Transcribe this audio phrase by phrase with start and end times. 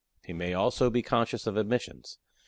[0.25, 2.17] He may also be conscious of omissions.